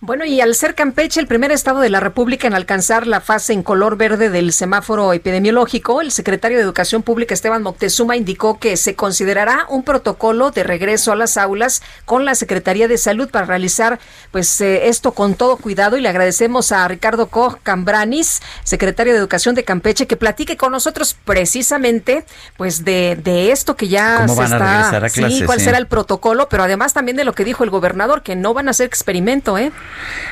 Bueno, 0.00 0.24
y 0.24 0.40
al 0.40 0.54
ser 0.54 0.76
Campeche 0.76 1.18
el 1.18 1.26
primer 1.26 1.50
estado 1.50 1.80
de 1.80 1.90
la 1.90 1.98
República 1.98 2.46
en 2.46 2.54
alcanzar 2.54 3.08
la 3.08 3.20
fase 3.20 3.52
en 3.52 3.64
color 3.64 3.96
verde 3.96 4.30
del 4.30 4.52
semáforo 4.52 5.12
epidemiológico, 5.12 6.00
el 6.00 6.12
secretario 6.12 6.56
de 6.56 6.62
Educación 6.62 7.02
Pública 7.02 7.34
Esteban 7.34 7.64
Moctezuma 7.64 8.16
indicó 8.16 8.60
que 8.60 8.76
se 8.76 8.94
considerará 8.94 9.66
un 9.68 9.82
protocolo 9.82 10.52
de 10.52 10.62
regreso 10.62 11.10
a 11.10 11.16
las 11.16 11.36
aulas 11.36 11.82
con 12.04 12.24
la 12.24 12.36
Secretaría 12.36 12.86
de 12.86 12.96
Salud 12.96 13.28
para 13.28 13.46
realizar 13.46 13.98
pues 14.30 14.60
eh, 14.60 14.86
esto 14.86 15.14
con 15.14 15.34
todo 15.34 15.56
cuidado. 15.56 15.96
Y 15.96 16.00
le 16.00 16.08
agradecemos 16.08 16.70
a 16.70 16.86
Ricardo 16.86 17.26
Koch 17.26 17.58
Cambranis, 17.64 18.40
secretario 18.62 19.12
de 19.14 19.18
Educación 19.18 19.56
de 19.56 19.64
Campeche, 19.64 20.06
que 20.06 20.16
platique 20.16 20.56
con 20.56 20.70
nosotros 20.70 21.16
precisamente 21.24 22.24
pues 22.56 22.84
de, 22.84 23.18
de 23.20 23.50
esto 23.50 23.74
que 23.74 23.88
ya 23.88 24.28
se 24.28 24.44
está 24.44 24.96
a 24.96 25.08
sí, 25.08 25.42
cuál 25.44 25.60
será 25.60 25.78
el 25.78 25.88
protocolo, 25.88 26.48
pero 26.48 26.62
además 26.62 26.92
también 26.92 27.16
de 27.16 27.24
lo 27.24 27.32
que 27.32 27.44
dijo 27.44 27.64
el 27.64 27.70
gobernador, 27.70 28.22
que 28.22 28.36
no 28.36 28.54
van 28.54 28.68
a 28.68 28.70
hacer 28.70 28.86
experimento, 28.86 29.58
¿eh? 29.58 29.72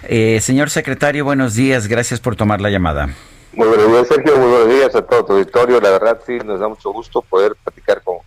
Eh, 0.05 0.41
señor 0.41 0.71
secretario, 0.71 1.25
buenos 1.25 1.55
días. 1.55 1.89
Gracias 1.89 2.21
por 2.21 2.37
tomar 2.37 2.61
la 2.61 2.71
llamada. 2.71 3.09
Muy 3.53 3.69
buenos 3.69 3.89
días, 3.89 4.09
Sergio. 4.09 4.37
Muy 4.37 4.51
buenos 4.51 4.69
días 4.69 4.95
a 4.95 5.03
todo 5.03 5.25
tu 5.25 5.33
auditorio. 5.33 5.81
La 5.81 5.91
verdad, 5.91 6.21
sí, 6.27 6.39
nos 6.45 6.61
da 6.61 6.69
mucho 6.69 6.93
gusto 6.93 7.23
poder 7.23 7.57
platicar 7.57 8.03
con, 8.03 8.19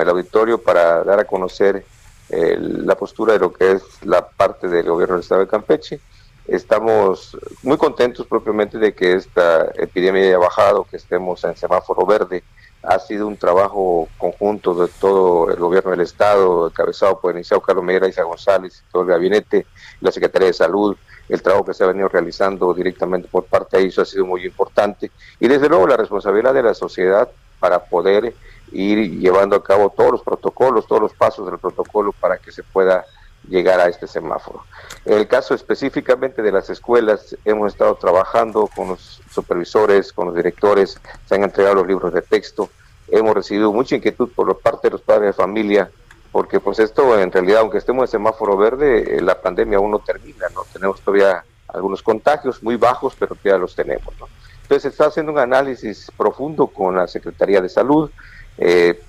el 0.00 0.08
auditorio 0.08 0.58
para 0.58 1.02
dar 1.02 1.20
a 1.20 1.24
conocer 1.24 1.84
eh, 2.28 2.56
la 2.58 2.94
postura 2.94 3.32
de 3.32 3.38
lo 3.38 3.52
que 3.52 3.72
es 3.72 3.82
la 4.02 4.28
parte 4.28 4.68
del 4.68 4.86
gobierno 4.86 5.14
del 5.14 5.22
Estado 5.22 5.40
de 5.40 5.48
Campeche. 5.48 6.00
Estamos 6.46 7.36
muy 7.62 7.76
contentos 7.76 8.26
propiamente 8.26 8.78
de 8.78 8.94
que 8.94 9.14
esta 9.14 9.66
epidemia 9.76 10.22
haya 10.22 10.38
bajado, 10.38 10.84
que 10.84 10.96
estemos 10.96 11.42
en 11.44 11.56
semáforo 11.56 12.06
verde. 12.06 12.44
Ha 12.86 12.98
sido 12.98 13.26
un 13.26 13.36
trabajo 13.36 14.08
conjunto 14.16 14.74
de 14.74 14.88
todo 15.00 15.50
el 15.50 15.56
gobierno 15.56 15.90
del 15.90 16.00
Estado, 16.00 16.68
encabezado 16.68 17.20
por 17.20 17.32
el 17.32 17.38
iniciado 17.38 17.60
Carlos 17.60 17.84
Medina 17.84 18.08
Isa 18.08 18.22
González, 18.22 18.84
todo 18.92 19.02
el 19.02 19.08
gabinete, 19.08 19.66
la 20.00 20.12
Secretaría 20.12 20.48
de 20.48 20.54
Salud, 20.54 20.96
el 21.28 21.42
trabajo 21.42 21.64
que 21.64 21.74
se 21.74 21.82
ha 21.82 21.88
venido 21.88 22.08
realizando 22.08 22.72
directamente 22.72 23.28
por 23.28 23.44
parte 23.44 23.76
de 23.76 23.84
ellos 23.84 23.98
ha 23.98 24.04
sido 24.04 24.24
muy 24.24 24.44
importante. 24.44 25.10
Y 25.40 25.48
desde 25.48 25.68
luego 25.68 25.86
la 25.86 25.96
responsabilidad 25.96 26.54
de 26.54 26.62
la 26.62 26.74
sociedad 26.74 27.28
para 27.58 27.84
poder 27.84 28.34
ir 28.72 29.18
llevando 29.18 29.56
a 29.56 29.62
cabo 29.62 29.90
todos 29.90 30.12
los 30.12 30.22
protocolos, 30.22 30.86
todos 30.86 31.02
los 31.02 31.14
pasos 31.14 31.46
del 31.46 31.58
protocolo 31.58 32.12
para 32.12 32.38
que 32.38 32.52
se 32.52 32.62
pueda 32.62 33.04
llegar 33.48 33.80
a 33.80 33.88
este 33.88 34.06
semáforo. 34.06 34.64
En 35.04 35.14
el 35.14 35.28
caso 35.28 35.54
específicamente 35.54 36.42
de 36.42 36.52
las 36.52 36.70
escuelas, 36.70 37.36
hemos 37.44 37.72
estado 37.72 37.94
trabajando 37.94 38.68
con 38.74 38.88
los 38.88 39.20
supervisores, 39.30 40.12
con 40.12 40.26
los 40.26 40.34
directores, 40.34 41.00
se 41.26 41.34
han 41.34 41.44
entregado 41.44 41.76
los 41.76 41.86
libros 41.86 42.12
de 42.12 42.22
texto, 42.22 42.70
hemos 43.08 43.34
recibido 43.34 43.72
mucha 43.72 43.96
inquietud 43.96 44.30
por 44.34 44.58
parte 44.58 44.88
de 44.88 44.92
los 44.92 45.02
padres 45.02 45.28
de 45.28 45.32
familia, 45.32 45.90
porque 46.32 46.60
pues 46.60 46.78
esto 46.78 47.18
en 47.18 47.32
realidad, 47.32 47.60
aunque 47.60 47.78
estemos 47.78 48.04
en 48.04 48.12
semáforo 48.12 48.56
verde, 48.56 49.16
eh, 49.16 49.20
la 49.20 49.40
pandemia 49.40 49.78
aún 49.78 49.90
no 49.90 50.00
termina, 50.00 50.46
¿no? 50.54 50.62
Tenemos 50.72 51.00
todavía 51.00 51.44
algunos 51.68 52.02
contagios 52.02 52.62
muy 52.62 52.76
bajos, 52.76 53.14
pero 53.18 53.36
ya 53.42 53.56
los 53.56 53.74
tenemos, 53.74 54.12
¿no? 54.18 54.28
Entonces 54.62 54.82
se 54.82 54.88
está 54.88 55.06
haciendo 55.06 55.32
un 55.32 55.38
análisis 55.38 56.10
profundo 56.16 56.66
con 56.66 56.96
la 56.96 57.06
Secretaría 57.06 57.60
de 57.60 57.68
Salud, 57.68 58.10
eh, 58.58 59.00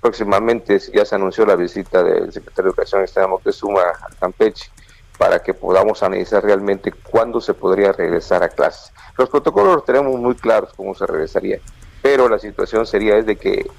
próximamente 0.00 0.78
ya 0.92 1.04
se 1.04 1.14
anunció 1.14 1.46
la 1.46 1.56
visita 1.56 2.02
del 2.02 2.32
secretario 2.32 2.64
de 2.64 2.68
Educación 2.70 3.04
Esteban 3.04 3.30
Moctezuma 3.30 3.82
a 3.82 4.08
Campeche 4.18 4.70
para 5.18 5.42
que 5.42 5.54
podamos 5.54 6.02
analizar 6.02 6.42
realmente 6.42 6.92
cuándo 6.92 7.40
se 7.40 7.54
podría 7.54 7.92
regresar 7.92 8.42
a 8.42 8.48
clases. 8.48 8.92
Los 9.16 9.28
protocolos 9.28 9.76
los 9.76 9.84
tenemos 9.84 10.18
muy 10.18 10.34
claros 10.34 10.72
cómo 10.76 10.94
se 10.94 11.06
regresaría, 11.06 11.60
pero 12.00 12.28
la 12.28 12.38
situación 12.38 12.86
sería 12.86 13.16
es 13.16 13.26
de 13.26 13.36
que 13.36 13.70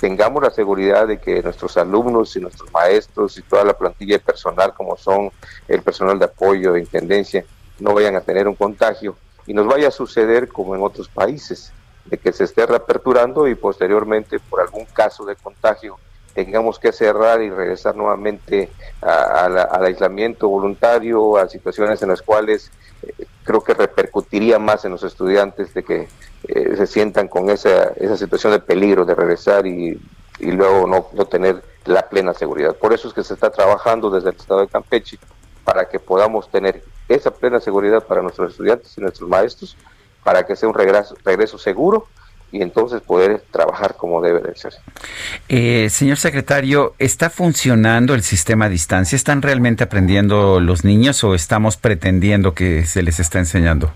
tengamos 0.00 0.42
la 0.42 0.50
seguridad 0.50 1.06
de 1.06 1.18
que 1.18 1.42
nuestros 1.42 1.76
alumnos 1.76 2.34
y 2.36 2.40
nuestros 2.40 2.70
maestros 2.72 3.38
y 3.38 3.42
toda 3.42 3.64
la 3.64 3.74
plantilla 3.74 4.16
de 4.16 4.24
personal 4.24 4.74
como 4.74 4.96
son 4.96 5.30
el 5.68 5.80
personal 5.80 6.18
de 6.18 6.24
apoyo 6.24 6.72
de 6.72 6.80
intendencia 6.80 7.44
no 7.78 7.94
vayan 7.94 8.16
a 8.16 8.20
tener 8.20 8.48
un 8.48 8.56
contagio 8.56 9.16
y 9.46 9.54
nos 9.54 9.66
vaya 9.66 9.88
a 9.88 9.92
suceder 9.92 10.48
como 10.48 10.74
en 10.74 10.82
otros 10.82 11.08
países 11.08 11.72
de 12.04 12.18
que 12.18 12.32
se 12.32 12.44
esté 12.44 12.66
reaperturando 12.66 13.48
y 13.48 13.54
posteriormente 13.54 14.38
por 14.40 14.60
algún 14.60 14.84
caso 14.86 15.24
de 15.24 15.36
contagio 15.36 15.98
tengamos 16.34 16.78
que 16.78 16.92
cerrar 16.92 17.42
y 17.42 17.50
regresar 17.50 17.94
nuevamente 17.94 18.70
al 19.00 19.84
aislamiento 19.84 20.48
voluntario, 20.48 21.36
a 21.36 21.48
situaciones 21.48 22.02
en 22.02 22.08
las 22.08 22.22
cuales 22.22 22.70
eh, 23.02 23.26
creo 23.44 23.62
que 23.62 23.74
repercutiría 23.74 24.58
más 24.58 24.84
en 24.84 24.92
los 24.92 25.02
estudiantes 25.02 25.74
de 25.74 25.82
que 25.82 26.08
eh, 26.48 26.76
se 26.76 26.86
sientan 26.86 27.28
con 27.28 27.50
esa, 27.50 27.92
esa 27.96 28.16
situación 28.16 28.52
de 28.52 28.60
peligro 28.60 29.04
de 29.04 29.14
regresar 29.14 29.66
y, 29.66 30.00
y 30.38 30.50
luego 30.52 30.86
no, 30.86 31.08
no 31.12 31.26
tener 31.26 31.62
la 31.84 32.08
plena 32.08 32.32
seguridad. 32.32 32.74
Por 32.76 32.92
eso 32.92 33.08
es 33.08 33.14
que 33.14 33.24
se 33.24 33.34
está 33.34 33.50
trabajando 33.50 34.10
desde 34.10 34.30
el 34.30 34.36
Estado 34.36 34.60
de 34.60 34.68
Campeche 34.68 35.18
para 35.64 35.88
que 35.88 35.98
podamos 35.98 36.50
tener 36.50 36.82
esa 37.08 37.30
plena 37.30 37.60
seguridad 37.60 38.04
para 38.04 38.22
nuestros 38.22 38.52
estudiantes 38.52 38.96
y 38.96 39.00
nuestros 39.00 39.28
maestros 39.28 39.76
para 40.22 40.44
que 40.44 40.56
sea 40.56 40.68
un 40.68 40.74
regreso, 40.74 41.16
regreso 41.24 41.58
seguro 41.58 42.06
y 42.52 42.60
entonces 42.60 43.00
poder 43.00 43.42
trabajar 43.50 43.96
como 43.96 44.20
debe 44.20 44.40
de 44.40 44.54
ser. 44.54 44.74
Eh, 45.48 45.88
señor 45.90 46.18
secretario, 46.18 46.94
¿está 46.98 47.30
funcionando 47.30 48.14
el 48.14 48.22
sistema 48.22 48.66
a 48.66 48.68
distancia? 48.68 49.16
¿Están 49.16 49.40
realmente 49.40 49.82
aprendiendo 49.82 50.60
los 50.60 50.84
niños 50.84 51.24
o 51.24 51.34
estamos 51.34 51.78
pretendiendo 51.78 52.54
que 52.54 52.84
se 52.84 53.02
les 53.02 53.20
está 53.20 53.38
enseñando? 53.38 53.90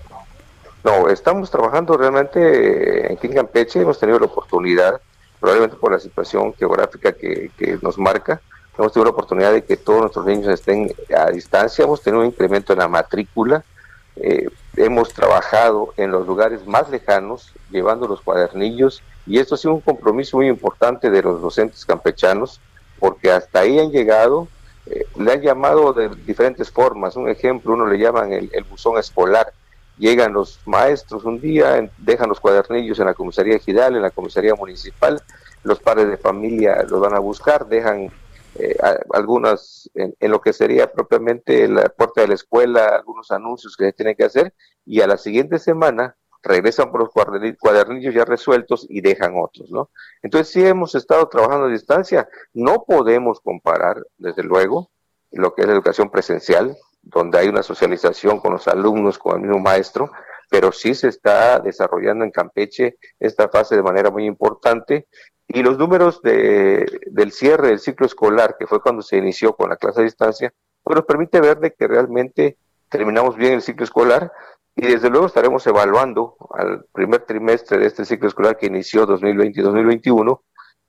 No, 0.82 1.08
estamos 1.08 1.50
trabajando 1.50 1.96
realmente 1.96 3.12
en 3.12 3.32
Campeche, 3.32 3.80
hemos 3.80 3.98
tenido 3.98 4.20
la 4.20 4.26
oportunidad, 4.26 5.00
probablemente 5.38 5.76
por 5.76 5.92
la 5.92 5.98
situación 5.98 6.54
geográfica 6.54 7.12
que, 7.12 7.50
que 7.58 7.78
nos 7.82 7.98
marca, 7.98 8.40
hemos 8.78 8.92
tenido 8.92 9.06
la 9.06 9.10
oportunidad 9.10 9.52
de 9.52 9.64
que 9.64 9.76
todos 9.76 10.00
nuestros 10.00 10.24
niños 10.26 10.48
estén 10.48 10.94
a 11.14 11.30
distancia, 11.30 11.84
hemos 11.84 12.00
tenido 12.02 12.22
un 12.22 12.28
incremento 12.28 12.72
en 12.72 12.78
la 12.78 12.88
matrícula, 12.88 13.64
eh, 14.16 14.48
hemos 14.76 15.12
trabajado 15.12 15.92
en 15.96 16.10
los 16.10 16.26
lugares 16.26 16.66
más 16.66 16.88
lejanos, 16.90 17.52
llevando 17.70 18.08
los 18.08 18.20
cuadernillos, 18.20 19.02
y 19.26 19.38
esto 19.38 19.54
ha 19.54 19.58
sido 19.58 19.74
un 19.74 19.80
compromiso 19.80 20.38
muy 20.38 20.48
importante 20.48 21.10
de 21.10 21.22
los 21.22 21.40
docentes 21.40 21.84
campechanos, 21.84 22.60
porque 22.98 23.30
hasta 23.30 23.60
ahí 23.60 23.78
han 23.78 23.90
llegado, 23.90 24.48
eh, 24.86 25.04
le 25.18 25.32
han 25.32 25.42
llamado 25.42 25.92
de 25.92 26.08
diferentes 26.26 26.70
formas. 26.70 27.16
Un 27.16 27.28
ejemplo, 27.28 27.74
uno 27.74 27.86
le 27.86 27.98
llaman 27.98 28.32
el, 28.32 28.64
buzón 28.70 28.98
escolar. 28.98 29.52
Llegan 29.98 30.32
los 30.32 30.60
maestros 30.66 31.24
un 31.24 31.40
día, 31.40 31.90
dejan 31.98 32.28
los 32.28 32.40
cuadernillos 32.40 32.98
en 32.98 33.06
la 33.06 33.14
comisaría 33.14 33.56
ejidal, 33.56 33.96
en 33.96 34.02
la 34.02 34.10
comisaría 34.10 34.54
municipal, 34.54 35.22
los 35.62 35.80
padres 35.80 36.08
de 36.08 36.16
familia 36.16 36.84
los 36.88 37.00
van 37.00 37.14
a 37.14 37.18
buscar, 37.18 37.66
dejan 37.66 38.10
eh, 38.58 38.76
algunas, 39.12 39.90
en, 39.94 40.14
lo 40.30 40.40
que 40.40 40.52
sería 40.52 40.90
propiamente 40.92 41.68
la 41.68 41.88
puerta 41.88 42.22
de 42.22 42.28
la 42.28 42.34
escuela, 42.34 42.88
algunos 42.88 43.30
anuncios 43.30 43.76
que 43.76 43.86
se 43.86 43.92
tienen 43.92 44.16
que 44.16 44.24
hacer, 44.24 44.54
y 44.84 45.00
a 45.00 45.06
la 45.06 45.16
siguiente 45.16 45.58
semana 45.58 46.16
regresan 46.42 46.90
por 46.90 47.00
los 47.00 47.10
cuadernillos 47.58 48.14
ya 48.14 48.24
resueltos 48.24 48.86
y 48.88 49.00
dejan 49.00 49.34
otros, 49.36 49.70
¿no? 49.70 49.90
Entonces 50.22 50.52
sí 50.52 50.64
hemos 50.64 50.94
estado 50.94 51.28
trabajando 51.28 51.66
a 51.66 51.70
distancia, 51.70 52.28
no 52.54 52.84
podemos 52.84 53.40
comparar, 53.40 54.04
desde 54.16 54.44
luego, 54.44 54.90
lo 55.32 55.54
que 55.54 55.62
es 55.62 55.68
la 55.68 55.74
educación 55.74 56.10
presencial, 56.10 56.76
donde 57.02 57.38
hay 57.38 57.48
una 57.48 57.62
socialización 57.62 58.40
con 58.40 58.52
los 58.52 58.68
alumnos, 58.68 59.18
con 59.18 59.36
el 59.36 59.48
mismo 59.48 59.60
maestro, 59.60 60.10
pero 60.48 60.72
sí 60.72 60.94
se 60.94 61.08
está 61.08 61.58
desarrollando 61.60 62.24
en 62.24 62.30
Campeche 62.30 62.98
esta 63.18 63.48
fase 63.48 63.76
de 63.76 63.82
manera 63.82 64.10
muy 64.10 64.26
importante 64.26 65.08
y 65.48 65.62
los 65.62 65.78
números 65.78 66.20
de, 66.22 67.00
del 67.06 67.32
cierre 67.32 67.68
del 67.68 67.78
ciclo 67.78 68.06
escolar, 68.06 68.56
que 68.58 68.66
fue 68.66 68.80
cuando 68.80 69.02
se 69.02 69.16
inició 69.16 69.54
con 69.54 69.70
la 69.70 69.76
clase 69.76 70.00
a 70.00 70.04
distancia, 70.04 70.52
pues 70.82 70.96
nos 70.96 71.04
permite 71.04 71.40
ver 71.40 71.58
de 71.58 71.72
que 71.72 71.86
realmente 71.86 72.58
terminamos 72.88 73.36
bien 73.36 73.54
el 73.54 73.62
ciclo 73.62 73.84
escolar 73.84 74.32
y 74.74 74.86
desde 74.86 75.08
luego 75.08 75.26
estaremos 75.26 75.66
evaluando 75.66 76.36
al 76.52 76.84
primer 76.92 77.22
trimestre 77.22 77.78
de 77.78 77.86
este 77.86 78.04
ciclo 78.04 78.28
escolar 78.28 78.56
que 78.56 78.66
inició 78.66 79.06
2020 79.06 79.60
y 79.60 79.62
2021 79.62 80.42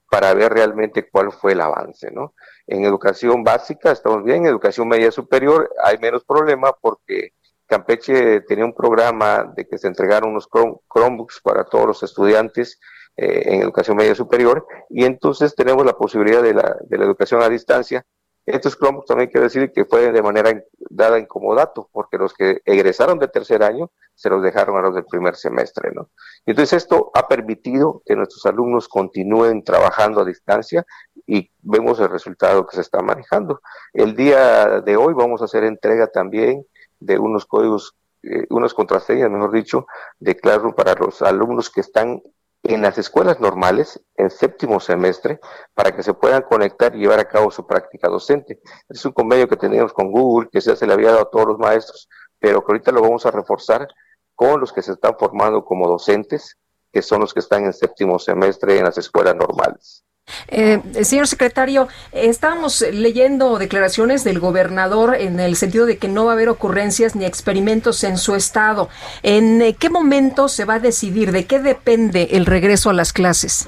para 0.09 0.33
ver 0.33 0.54
realmente 0.54 1.09
cuál 1.09 1.31
fue 1.31 1.54
el 1.54 1.62
avance, 1.62 2.12
¿no? 2.12 2.33
En 2.65 2.83
educación 2.83 3.44
básica 3.44 3.92
estamos 3.92 4.24
bien, 4.24 4.44
en 4.44 4.48
educación 4.48 4.88
media 4.88 5.12
superior 5.12 5.69
hay 5.83 5.98
menos 5.98 6.24
problema 6.24 6.74
porque 6.74 7.33
Campeche 7.65 8.42
tenía 8.42 8.65
un 8.65 8.74
programa 8.74 9.51
de 9.56 9.68
que 9.68 9.77
se 9.77 9.88
entregaron 9.88 10.31
unos 10.31 10.48
Chromebooks 10.50 11.42
para 11.42 11.65
todos 11.65 11.86
los 11.86 12.04
estudiantes 12.04 12.80
eh, 13.18 13.44
en 13.46 13.62
educación 13.62 13.98
media 13.98 14.16
superior 14.16 14.66
y 14.90 15.04
entonces 15.04 15.56
tenemos 15.56 15.86
la 15.86 15.98
posibilidad 15.98 16.44
de 16.44 16.54
la, 16.54 16.78
de 16.81 16.98
la 16.98 17.06
educación 17.06 17.42
a 17.42 17.50
distancia, 17.50 18.06
Estos 18.46 18.78
Chromebooks 18.78 19.08
también 19.08 19.30
quiero 19.30 19.44
decir 19.44 19.74
que 19.74 19.84
fue 19.84 20.12
de 20.12 20.22
manera 20.22 20.64
dada 20.90 21.18
en 21.18 21.25
como 21.25 21.54
dato, 21.54 21.90
porque 21.92 22.18
los 22.18 22.34
que 22.34 22.62
egresaron 22.64 23.19
de 23.19 23.28
tercer 23.28 23.62
año 23.62 23.92
se 24.16 24.30
los 24.30 24.42
dejaron 24.42 24.78
a 24.78 24.81
los 24.81 24.96
del 24.96 25.06
primer 25.06 25.36
semestre, 25.36 25.92
¿no? 25.94 26.10
Entonces 26.46 26.84
esto 26.84 27.12
ha 27.14 27.28
permitido 27.28 28.02
que 28.06 28.16
nuestros 28.16 28.46
alumnos 28.46 28.88
continúen 28.88 29.64
trabajando 29.64 30.22
a 30.22 30.25
distancia 30.25 30.86
y 31.25 31.52
vemos 31.62 32.00
el 32.00 32.10
resultado 32.10 32.66
que 32.66 32.78
se 32.78 32.81
está 32.81 33.02
manejando. 33.02 33.62
El 33.94 34.16
día 34.16 34.80
de 34.80 34.96
hoy 34.96 35.14
vamos 35.14 35.42
a 35.42 35.46
hacer 35.46 35.66
entrega 35.66 36.08
también 36.08 36.66
de 37.00 37.19
unos 37.19 37.46
códigos, 37.46 37.96
eh, 38.24 38.46
unas 38.50 38.74
contraseñas, 38.74 39.30
mejor 39.30 39.52
dicho, 39.52 39.88
de 40.19 40.38
Classroom 40.38 40.74
para 40.74 40.94
los 40.94 41.22
alumnos 41.22 41.69
que 41.69 41.81
están 41.81 42.22
en 42.68 42.81
las 42.81 42.98
escuelas 42.98 43.40
normales, 43.40 44.02
en 44.16 44.30
séptimo 44.30 44.80
semestre, 44.80 45.40
para 45.74 45.96
que 45.96 46.04
se 46.04 46.14
puedan 46.14 46.42
conectar 46.44 46.94
y 46.96 47.00
llevar 47.00 47.19
a 47.19 47.28
cabo 47.28 47.50
su 47.50 47.66
práctica 47.66 48.10
docente. 48.10 48.60
Es 48.90 49.06
un 49.06 49.14
convenio 49.14 49.48
que 49.48 49.56
tenemos 49.56 49.94
con 49.94 50.12
Google, 50.12 50.50
que 50.52 50.60
se 50.62 50.86
le 50.86 50.94
había 50.94 51.12
dado 51.12 51.22
a 51.22 51.30
todos 51.30 51.48
los 51.48 51.60
maestros, 51.60 52.10
pero 52.40 52.62
que 52.62 52.72
ahorita 52.72 52.92
lo 52.92 53.02
vamos 53.02 53.25
a 53.25 53.31
reforzar 53.31 53.88
con 54.36 54.60
los 54.60 54.74
que 54.74 54.81
se 54.81 54.92
están 54.92 55.16
formando 55.18 55.64
como 55.64 55.88
docentes, 55.88 56.58
que 56.92 57.02
son 57.02 57.22
los 57.22 57.34
que 57.34 57.40
están 57.40 57.66
en 57.66 57.74
séptimo 57.74 58.19
semestre 58.19 58.78
en 58.78 58.84
las 58.84 58.98
escuelas 58.98 59.36
normales. 59.36 60.04
Eh, 60.50 60.82
señor 61.04 61.28
secretario, 61.28 61.88
estábamos 62.12 62.82
leyendo 62.82 63.58
declaraciones 63.58 64.24
del 64.24 64.40
gobernador 64.40 65.16
en 65.16 65.40
el 65.40 65.56
sentido 65.56 65.86
de 65.86 65.98
que 65.98 66.08
no 66.08 66.26
va 66.26 66.32
a 66.32 66.34
haber 66.34 66.50
ocurrencias 66.50 67.16
ni 67.16 67.26
experimentos 67.26 68.04
en 68.04 68.18
su 68.18 68.36
estado. 68.36 68.90
¿En 69.24 69.62
eh, 69.62 69.76
qué 69.78 69.90
momento 69.90 70.48
se 70.48 70.66
va 70.66 70.76
a 70.76 70.80
decidir? 70.80 71.32
¿De 71.32 71.46
qué 71.46 71.60
depende 71.60 72.30
el 72.32 72.46
regreso 72.46 72.90
a 72.90 72.94
las 72.94 73.14
clases? 73.14 73.68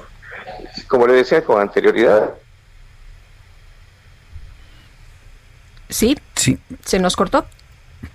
Como 0.88 1.06
le 1.06 1.14
decía 1.14 1.44
con 1.44 1.60
anterioridad. 1.60 2.34
¿Sí? 5.88 6.16
Sí. 6.36 6.58
¿Se 6.84 6.98
nos 6.98 7.16
cortó? 7.16 7.46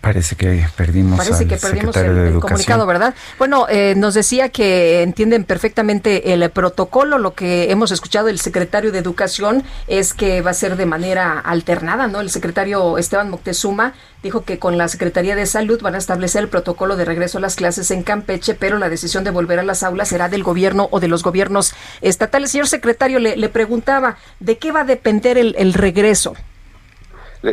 Parece 0.02 0.36
que 0.36 0.66
perdimos 0.76 1.18
Parece 1.18 1.48
que 1.48 1.58
perdimos 1.58 1.96
el, 1.98 2.40
comunicado, 2.40 2.88
¿verdad? 2.88 3.14
Bueno, 3.38 3.68
eh, 3.70 3.94
nos 3.96 4.16
decía 4.16 4.50
que 4.50 5.04
entienden 5.04 5.44
perfectamente 5.44 6.34
el 6.34 6.50
protocolo. 6.50 7.20
Lo 7.20 7.36
que 7.36 7.72
hemos 7.72 7.92
escuchado 7.92 8.28
del 8.28 8.40
secretario 8.40 8.92
de 8.92 8.98
Educación 8.98 9.64
es 9.88 10.16
que 10.16 10.42
va 10.42 10.52
a 10.52 10.54
ser 10.56 10.76
de 10.76 10.88
manera 10.88 11.40
alternada, 11.40 12.08
¿no? 12.08 12.20
El 12.22 12.32
secretario 12.32 12.98
Esteban 12.98 13.30
Moctezuma 13.30 13.94
dijo 14.24 14.44
que 14.44 14.58
con 14.58 14.78
la 14.78 14.88
Secretaría 14.88 15.36
de 15.36 15.46
Salud 15.46 15.80
van 15.82 15.94
a 15.94 16.00
establecer 16.00 16.42
el 16.42 16.50
protocolo 16.50 16.96
de 16.98 17.06
regreso 17.06 17.38
a 17.38 17.42
las 17.42 17.56
clases 17.56 17.92
en 17.92 18.02
Campeche, 18.02 18.56
pero 18.56 18.80
la 18.80 18.90
decisión 18.90 19.24
de 19.24 19.30
volver 19.30 19.60
a 19.60 19.64
las 19.64 19.84
aulas 19.84 20.10
será 20.10 20.30
del 20.30 20.44
gobierno 20.44 20.88
o 20.92 21.00
de 21.00 21.08
los 21.08 21.22
gobiernos 21.22 21.74
estatales. 22.02 22.52
Señor 22.52 22.68
secretario, 22.68 23.20
le, 23.20 23.50
preguntaba, 23.50 24.18
¿de 24.40 24.58
qué 24.58 24.72
va 24.72 24.82
a 24.82 24.86
depender 24.86 25.38
el 25.38 25.74
regreso? 25.74 26.36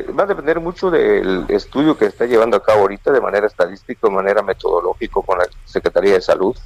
Va 0.00 0.25
a 0.25 0.27
depender 0.27 0.61
mucho 0.61 0.91
del 0.91 1.44
estudio 1.49 1.97
que 1.97 2.06
está 2.06 2.27
llevando 2.27 2.56
a 2.56 2.62
cabo 2.62 2.81
ahorita 2.81 3.12
de 3.12 3.21
manera 3.21 3.47
estadística, 3.47 4.09
de 4.09 4.15
manera 4.15 4.43
metodológica 4.43 5.21
con 5.25 5.39
la 5.39 5.47
Secretaría 5.65 6.15
de 6.15 6.21
Salud, 6.21 6.56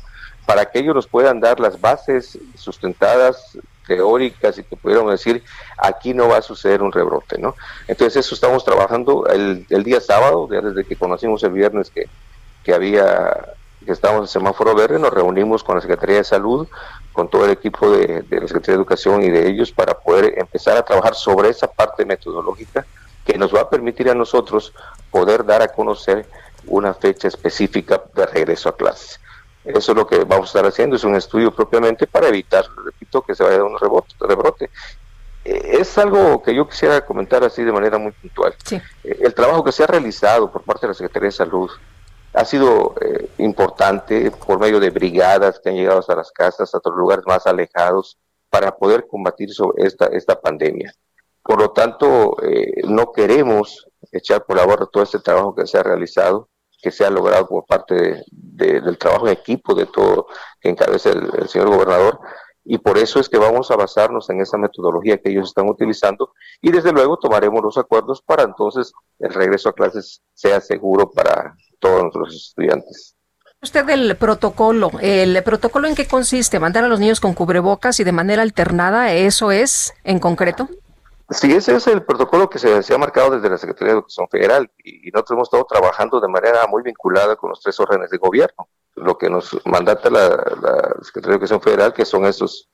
para 0.47 0.67
que 0.67 0.79
ellos 0.79 0.95
nos 0.95 1.07
puedan 1.07 1.41
dar 1.41 1.59
las 1.59 1.81
bases 1.81 2.39
sustentadas, 2.55 3.59
teóricas 3.87 4.59
y 4.59 4.65
que 4.65 4.77
pudiéramos 4.77 5.13
decir, 5.13 5.43
aquí 5.79 6.15
no 6.15 6.29
va 6.29 6.39
a 6.39 6.43
suceder 6.43 6.83
un 6.83 6.93
rebrote, 6.93 7.39
¿no? 7.39 7.55
Entonces 7.87 8.25
eso 8.25 8.35
estamos 8.35 8.65
trabajando 8.65 9.27
el, 9.27 9.67
día 9.85 10.01
sábado, 10.01 10.49
ya 10.51 10.61
desde 10.61 10.85
que 10.85 10.97
conocimos 10.97 11.43
el 11.45 11.53
viernes 11.53 11.91
que, 11.91 12.07
que 12.65 12.75
había 12.75 13.55
que 13.85 13.93
estábamos 13.93 14.23
en 14.23 14.41
semáforo 14.41 14.75
verde, 14.75 14.99
nos 14.99 15.13
reunimos 15.13 15.63
con 15.63 15.77
la 15.77 15.81
Secretaría 15.81 16.17
de 16.17 16.25
Salud, 16.25 16.67
con 17.13 17.29
todo 17.31 17.45
el 17.45 17.53
equipo 17.53 17.89
de, 17.89 18.23
de 18.23 18.41
la 18.41 18.49
Secretaría 18.49 18.75
de 18.75 18.83
Educación 18.83 19.23
y 19.23 19.31
de 19.31 19.49
ellos 19.49 19.71
para 19.71 19.95
poder 19.95 20.35
empezar 20.37 20.77
a 20.77 20.85
trabajar 20.85 21.15
sobre 21.15 21.51
esa 21.51 21.69
parte 21.69 22.05
metodológica 22.05 22.85
que 23.27 23.37
nos 23.37 23.55
va 23.55 23.63
a 23.63 23.71
permitir 23.71 24.09
a 24.09 24.15
nosotros 24.15 24.73
poder 25.11 25.45
dar 25.45 25.61
a 25.61 25.69
conocer 25.69 26.27
una 26.67 26.95
fecha 26.95 27.29
específica 27.29 28.03
de 28.15 28.27
regreso 28.27 28.69
a 28.69 28.77
clases. 28.77 29.21
Eso 29.65 29.93
es 29.93 29.97
lo 29.97 30.07
que 30.07 30.19
vamos 30.25 30.47
a 30.47 30.51
estar 30.59 30.67
haciendo, 30.67 30.95
es 30.95 31.03
un 31.03 31.17
estudio 31.17 31.53
propiamente 31.53 32.07
para 32.07 32.29
evitar, 32.29 32.65
repito, 32.85 33.23
que 33.23 33.35
se 33.35 33.43
vaya 33.43 33.59
a 33.59 33.65
un 33.65 33.79
rebote. 33.79 34.15
rebrote. 34.21 34.71
Eh, 35.45 35.79
es 35.81 35.99
algo 35.99 36.41
que 36.41 36.55
yo 36.55 36.69
quisiera 36.69 37.05
comentar 37.05 37.43
así 37.43 37.65
de 37.65 37.73
manera 37.73 37.99
muy 37.99 38.13
puntual. 38.13 38.55
Eh, 38.71 39.19
el 39.21 39.35
trabajo 39.35 39.65
que 39.65 39.73
se 39.73 39.83
ha 39.83 39.87
realizado 39.89 40.51
por 40.53 40.63
parte 40.63 40.83
de 40.83 40.89
la 40.89 40.95
Secretaría 40.95 41.29
de 41.29 41.33
Salud 41.33 41.71
ha 42.33 42.45
sido 42.45 42.95
eh, 43.01 43.29
importante 43.39 44.31
por 44.31 44.61
medio 44.61 44.79
de 44.79 44.91
brigadas 44.91 45.59
que 45.59 45.71
han 45.71 45.77
llegado 45.77 45.99
hasta 45.99 46.15
las 46.15 46.31
casas, 46.31 46.73
a 46.73 46.79
otros 46.79 46.97
lugares 46.97 47.25
más 47.27 47.47
alejados, 47.47 48.19
para 48.51 48.77
poder 48.77 49.07
combatir 49.09 49.53
sobre 49.53 49.85
esta, 49.85 50.07
esta 50.07 50.41
pandemia. 50.41 50.93
Por 51.47 51.61
lo 51.61 51.71
tanto, 51.71 52.37
eh, 52.43 52.83
no 52.89 53.13
queremos 53.13 53.87
echar 54.11 54.45
por 54.45 54.57
la 54.57 54.67
borda 54.67 54.89
todo 54.91 55.05
este 55.05 55.21
trabajo 55.21 55.55
que 55.55 55.67
se 55.67 55.79
ha 55.79 55.83
realizado, 55.83 56.49
que 56.83 56.91
se 56.91 57.05
ha 57.05 57.11
logrado 57.11 57.47
por 57.47 57.65
parte 57.65 58.25
del 58.31 58.99
trabajo 58.99 59.29
en 59.29 59.35
equipo 59.35 59.75
de 59.75 59.87
todo 59.87 60.27
que 60.61 60.71
encabeza 60.71 61.11
el, 61.11 61.49
señor 61.49 61.69
gobernador, 61.69 62.19
y 62.65 62.79
por 62.79 62.99
eso 62.99 63.21
es 63.21 63.29
que 63.29 63.39
vamos 63.39 63.71
a 63.71 63.77
basarnos 63.77 64.29
en 64.29 64.41
esa 64.41 64.59
metodología 64.59 65.19
que 65.19 65.31
ellos 65.31 65.49
están 65.49 65.69
utilizando 65.69 66.33
y 66.61 66.73
desde 66.73 66.91
luego 66.91 67.17
tomaremos 67.17 67.63
los 67.63 67.79
acuerdos 67.79 68.23
para 68.23 68.43
entonces 68.43 68.93
el 69.21 69.33
regreso 69.33 69.69
a 69.69 69.73
clases 69.73 70.23
sea 70.35 70.61
seguro 70.61 71.13
para 71.13 71.55
todos 71.79 72.03
nuestros 72.03 72.35
estudiantes. 72.35 73.15
Usted 73.63 73.89
el 73.89 74.17
protocolo, 74.17 74.91
el 75.01 75.41
protocolo 75.45 75.87
en 75.87 75.95
qué 75.95 76.09
consiste, 76.09 76.59
mandar 76.59 76.83
a 76.83 76.89
los 76.89 76.99
niños 76.99 77.21
con 77.21 77.35
cubrebocas 77.35 78.01
y 78.01 78.05
de 78.05 78.13
manera 78.13 78.43
alternada, 78.43 79.13
¿eso 79.13 79.53
es 79.53 79.95
en 80.03 80.19
concreto? 80.19 80.69
Sí, 81.29 81.53
ese 81.53 81.75
es 81.75 81.87
el 81.89 82.05
protocolo 82.05 82.49
que 82.49 82.61
se, 82.61 82.95
ha 82.95 82.99
marcado 82.99 83.33
desde 83.33 83.51
la 83.51 83.59
Secretaría 83.59 83.95
de 83.95 83.99
Educación 83.99 84.29
Federal 84.31 84.71
y, 84.85 85.11
nosotros 85.11 85.37
hemos 85.37 85.49
estado 85.49 85.67
trabajando 85.69 86.21
de 86.21 86.29
manera 86.29 86.67
muy 86.69 86.83
vinculada 86.83 87.35
con 87.35 87.51
los 87.51 87.61
tres 87.61 87.79
órdenes 87.81 88.11
de 88.11 88.19
gobierno. 88.19 88.69
Lo 88.95 89.19
que 89.19 89.29
nos 89.29 89.59
mandata 89.67 90.09
la, 90.09 90.29
Secretaría 91.03 91.31
de 91.31 91.35
Educación 91.35 91.61
Federal, 91.61 91.93
que 91.93 92.05
son 92.05 92.27
esos, 92.27 92.69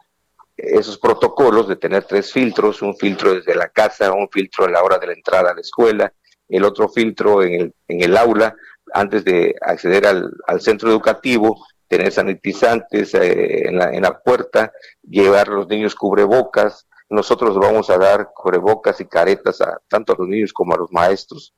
esos 0.56 0.98
protocolos 0.98 1.66
de 1.66 1.76
tener 1.76 2.04
tres 2.04 2.30
filtros, 2.30 2.82
un 2.82 2.94
filtro 2.94 3.34
desde 3.34 3.54
la 3.54 3.68
casa, 3.70 4.12
un 4.12 4.28
filtro 4.28 4.66
a 4.66 4.70
la 4.70 4.82
hora 4.82 4.98
de 4.98 5.06
la 5.06 5.14
entrada 5.14 5.50
a 5.50 5.54
la 5.54 5.60
escuela, 5.62 6.12
el 6.46 6.64
otro 6.64 6.90
filtro 6.90 7.42
en 7.42 7.54
el, 7.54 7.74
en 7.88 8.02
el 8.02 8.16
aula 8.18 8.54
antes 8.92 9.24
de 9.24 9.54
acceder 9.62 10.06
al, 10.06 10.30
al 10.46 10.60
centro 10.60 10.90
educativo, 10.90 11.64
tener 11.88 12.12
sanitizantes 12.12 13.14
eh, 13.14 13.68
en, 13.68 13.78
la, 13.78 13.94
en 13.94 14.02
la 14.02 14.20
puerta, 14.20 14.72
llevar 15.02 15.48
los 15.48 15.68
niños 15.68 15.94
cubrebocas, 15.94 16.86
nosotros 17.12 17.58
vamos 17.58 17.90
a 17.90 17.98
dar 17.98 18.32
cubrebocas 18.34 19.00
y 19.00 19.04
caretas 19.04 19.60
a 19.60 19.78
tanto 19.86 20.14
a 20.14 20.16
los 20.18 20.26
niños 20.26 20.52
como 20.52 20.74
a 20.74 20.78
los 20.78 20.90
maestros 20.90 21.54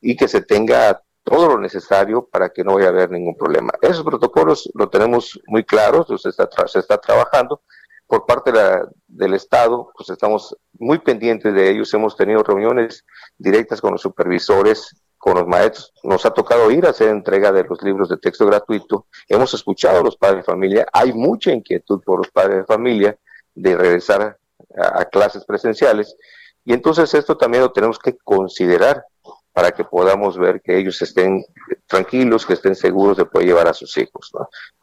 y 0.00 0.16
que 0.16 0.28
se 0.28 0.40
tenga 0.40 1.02
todo 1.22 1.48
lo 1.48 1.58
necesario 1.58 2.26
para 2.26 2.48
que 2.48 2.64
no 2.64 2.74
vaya 2.74 2.86
a 2.86 2.90
haber 2.90 3.10
ningún 3.10 3.36
problema. 3.36 3.70
Esos 3.82 4.02
protocolos 4.02 4.70
lo 4.74 4.88
tenemos 4.88 5.38
muy 5.46 5.62
claros, 5.62 6.06
se 6.20 6.28
está, 6.28 6.98
trabajando. 6.98 7.62
Por 8.06 8.24
parte 8.24 8.50
del 9.06 9.34
Estado, 9.34 9.90
pues 9.96 10.08
estamos 10.08 10.56
muy 10.78 10.98
pendientes 10.98 11.52
de 11.52 11.70
ellos, 11.70 11.92
hemos 11.92 12.16
tenido 12.16 12.42
reuniones 12.42 13.04
directas 13.36 13.80
con 13.80 13.92
los 13.92 14.02
supervisores, 14.02 14.96
con 15.18 15.34
los 15.34 15.46
maestros, 15.46 15.92
nos 16.02 16.24
ha 16.26 16.30
tocado 16.30 16.70
ir 16.70 16.86
a 16.86 16.90
hacer 16.90 17.08
entrega 17.08 17.52
de 17.52 17.64
los 17.64 17.82
libros 17.82 18.10
de 18.10 18.18
texto 18.18 18.44
gratuito, 18.46 19.06
hemos 19.26 19.54
escuchado 19.54 20.00
a 20.00 20.02
los 20.02 20.16
padres 20.16 20.38
de 20.38 20.52
familia, 20.52 20.86
hay 20.92 21.14
mucha 21.14 21.50
inquietud 21.50 22.02
por 22.04 22.18
los 22.18 22.30
padres 22.30 22.58
de 22.58 22.64
familia 22.64 23.18
de 23.54 23.76
regresar 23.76 24.38
a, 24.76 25.04
clases 25.06 25.44
presenciales. 25.44 26.16
Y 26.64 26.72
entonces 26.72 27.12
esto 27.14 27.36
también 27.36 27.62
lo 27.62 27.72
tenemos 27.72 27.98
que 27.98 28.16
considerar 28.16 29.04
para 29.52 29.70
que 29.70 29.84
podamos 29.84 30.36
ver 30.36 30.60
que 30.60 30.76
ellos 30.76 31.00
estén 31.00 31.44
tranquilos, 31.86 32.44
que 32.44 32.54
estén 32.54 32.74
seguros 32.74 33.16
de 33.16 33.26
poder 33.26 33.48
llevar 33.48 33.68
a 33.68 33.74
sus 33.74 33.96
hijos. 33.96 34.32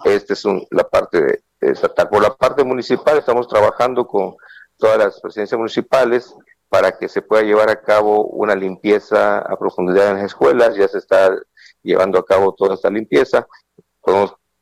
Esta 0.06 0.34
es 0.34 0.46
la 0.70 0.88
parte 0.88 1.44
estatal. 1.60 2.10
Por 2.10 2.22
la 2.22 2.34
parte 2.36 2.64
municipal 2.64 3.18
estamos 3.18 3.48
trabajando 3.48 4.08
con 4.08 4.36
todas 4.78 4.98
las 4.98 5.20
presidencias 5.20 5.58
municipales 5.58 6.34
para 6.70 6.98
que 6.98 7.10
se 7.10 7.22
pueda 7.22 7.44
llevar 7.44 7.70
a 7.70 7.82
cabo 7.82 8.28
una 8.28 8.56
limpieza 8.56 9.40
a 9.40 9.58
profundidad 9.58 10.12
en 10.12 10.16
las 10.16 10.26
escuelas. 10.28 10.76
Ya 10.76 10.88
se 10.88 11.00
está 11.00 11.36
llevando 11.84 12.18
a 12.20 12.26
cabo 12.26 12.54
toda 12.54 12.76
esta 12.76 12.90
limpieza. 12.90 13.46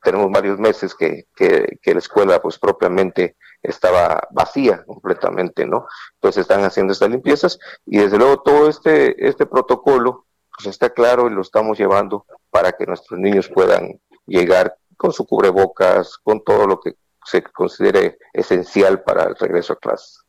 tenemos 0.01 0.31
varios 0.31 0.57
meses 0.57 0.95
que, 0.95 1.25
que, 1.35 1.77
que 1.81 1.93
la 1.93 1.99
escuela 1.99 2.41
pues 2.41 2.57
propiamente 2.57 3.35
estaba 3.61 4.27
vacía 4.31 4.83
completamente, 4.85 5.65
¿no? 5.65 5.87
Entonces 6.15 6.41
están 6.41 6.63
haciendo 6.63 6.93
estas 6.93 7.09
limpiezas 7.09 7.59
y 7.85 7.99
desde 7.99 8.17
luego 8.17 8.41
todo 8.41 8.69
este, 8.69 9.27
este 9.27 9.45
protocolo 9.45 10.25
pues 10.55 10.67
está 10.67 10.89
claro 10.89 11.27
y 11.27 11.33
lo 11.33 11.41
estamos 11.41 11.77
llevando 11.77 12.25
para 12.49 12.71
que 12.73 12.85
nuestros 12.85 13.19
niños 13.19 13.49
puedan 13.49 13.99
llegar 14.25 14.75
con 14.97 15.13
su 15.13 15.25
cubrebocas, 15.25 16.17
con 16.17 16.43
todo 16.43 16.67
lo 16.67 16.79
que 16.79 16.95
se 17.25 17.41
considere 17.43 18.17
esencial 18.33 19.01
para 19.03 19.23
el 19.23 19.35
regreso 19.35 19.73
a 19.73 19.75
clases. 19.77 20.23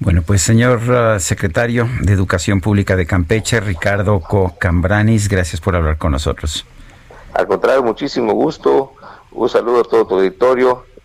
Bueno, 0.00 0.22
pues 0.22 0.42
señor 0.42 0.80
uh, 0.90 1.20
secretario 1.20 1.88
de 2.02 2.12
Educación 2.12 2.60
Pública 2.60 2.96
de 2.96 3.06
Campeche, 3.06 3.60
Ricardo 3.60 4.20
Cocambranis, 4.20 5.28
gracias 5.28 5.60
por 5.60 5.76
hablar 5.76 5.98
con 5.98 6.12
nosotros. 6.12 6.66
Al 7.32 7.46
contrario, 7.46 7.82
muchísimo 7.82 8.32
gusto. 8.32 8.94
Un 9.30 9.48
saludo 9.48 9.80
a 9.80 9.84
todo 9.84 10.06
tu 10.06 10.14
auditorio 10.16 10.84